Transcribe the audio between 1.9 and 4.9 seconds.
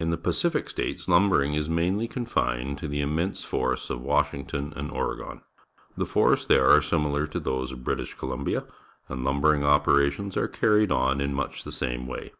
confined to the innnense forests of Washing ton and